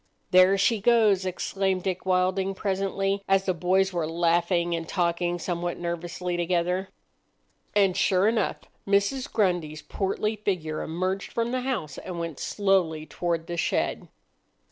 [0.31, 5.77] "There she goes!" exclaimed Dick Wilding presently, as the boys were laughing and talking somewhat
[5.77, 6.89] nervously together.
[7.75, 9.31] And, sure enough, Mrs.
[9.31, 14.07] Grundy's portly figure emerged from the house and went slowly toward the shed.